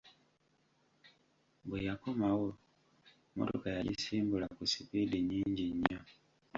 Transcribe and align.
Bwe 1.67 1.79
yakomawo, 1.87 2.47
mmotoka 3.31 3.67
yagisimbula 3.77 4.45
ku 4.55 4.63
sipiidi 4.71 5.17
nyingi 5.29 5.63
nnyo. 5.75 5.99